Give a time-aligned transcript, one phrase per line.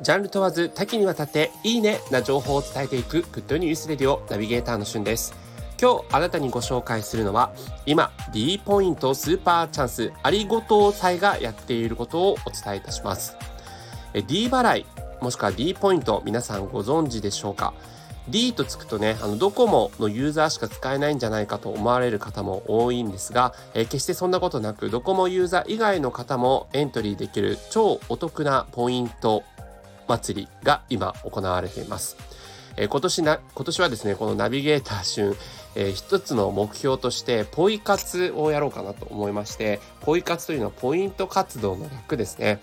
[0.00, 5.34] ジャンル問わず多岐にわたっていいねな情報を伝えていくグッドニュースレディオナビゲーターのしゅんです。
[5.80, 7.52] 今日あなたにご紹介するのは
[7.84, 13.36] 今 D ポイントスーパーチャンスありごとう祭がやっていることをお伝えいたします。
[14.26, 14.86] D 払い
[15.20, 17.74] もしくは D ポイント皆さんご存知でしょうか
[18.28, 29.44] ？D とつくとね、あの、ドコモのユーザーしか使えないんじゃないかと思われる方も多いんですが、えー、決してそんなことなく、ドコモユーザー以外の方もエントリーできる超お得なポイント
[30.08, 32.16] 祭りが今行われています。
[32.76, 35.36] え、今年な、今年はですね、このナビゲーター旬、
[35.74, 42.60] えー、一つの目標として、ポイ活をやろうかなと思いまして、ポイ活というのはポイント活動の略ですね。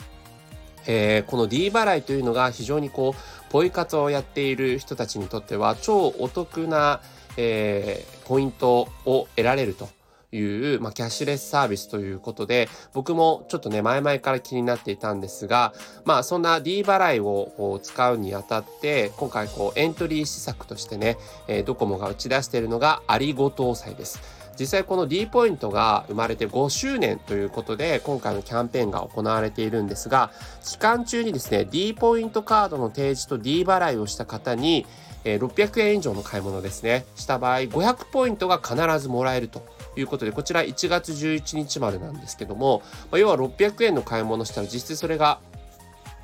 [0.88, 7.02] えー、この D 払いというのが非常にこう、ポイ活をやっている人たちにとっては超お得な、
[7.38, 9.90] えー、ポイントを得られると
[10.32, 24.46] いう、まあ、キャッシュレスサービスということで、僕もちょっとね、前々から気になっていたんですが、まあ、そんな D 払いを使うにあたって、今回こう、エントリー施策としてね、えー、ドコモが打ち出しているのが、ありご搭載です。
[24.60, 30.32] 実際この D ポイントが生まれて5周年ということで今回のキャンペーンが行われているんですが
[30.64, 34.86] 期間中にですね D ポイントカードの提示と D 払いをした方に
[35.24, 39.66] 600円以上の買い物ですねした場合500ポイントが必ずもらえると
[40.00, 45.40] いうことでこちら1月11日までなんですけども、まあ、要は600円の買い物したら実質それが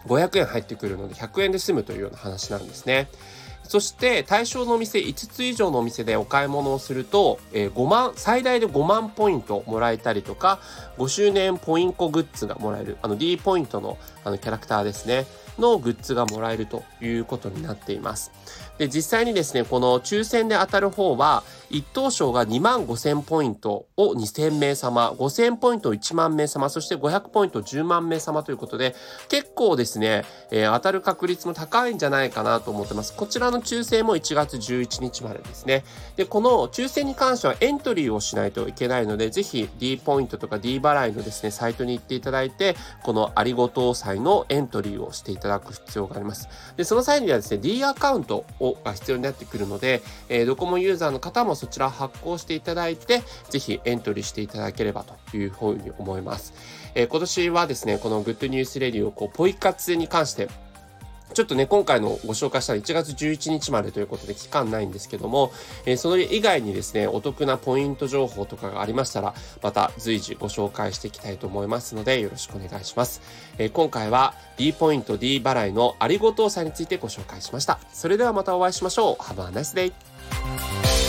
[0.08, 3.08] 500円入ってくるので100円で済むというような話なんですね。
[3.72, 10.60] そして対象のお店5つ以上のお店でお買い物をすると、え、5万、最大で5万ポイントもらえたりとか、
[10.98, 15.26] 5周年ポイントグッズがもらえる、あの D ポイントのあのキャラクターですね、
[15.60, 18.32] のグッズがもらえるということになっています。
[18.78, 28.96] で、実際にですね、この抽選で当たる方は、一等賞が2万5000ポイントを2000名様、5000ポイントを1万名様、そして500ポイントを10万名様ということで、
[29.30, 33.16] 結構ですね、えー、当たる確率も高いんじゃないかなと思ってます。
[33.16, 35.84] こちらの抽選も1月11日までですね。
[36.16, 46.48] で、この抽選に関してはエントリーをしないといけないので、ぜひ D ポイントとか D 払いのですね、サイトに行っていただいて、このありごと祭のエントリーをしていただく必要があります。
[46.78, 56.54] で、その際にはですね、D アカウントをが必要になってくるので、えー、ドコモユーザーの方もそちら発行していただいて、ぜひエントリーしていただければというふうに思います。
[56.96, 60.50] えー、今年はですね、このグッドニュースレディをこうポイ活に関して
[61.34, 65.52] ちょっとね、今回のご紹介したら1月11日までということで期間ないんですけども、
[65.86, 73.22] えー、それ以外にですね、お得なポイント情報とかがありましたら、また随時ご紹介していきたいと思いますので、よろしくお願いします。
[73.58, 77.80] えー、今回は D ポイント D 払いのありごとうさについてご紹介しました。
[77.94, 79.16] それではまたお会いしましょう。
[79.24, 81.01] Have a nice day!